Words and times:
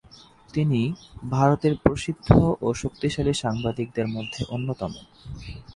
তিনি 0.53 0.81
ভারতের 1.29 1.73
প্রসিদ্ধ 1.83 2.29
ও 2.61 2.67
শক্তিশালী 2.73 3.33
সাংবাদিকদের 3.33 4.07
মধ্যে 4.07 4.41
অন্যতম। 4.49 4.91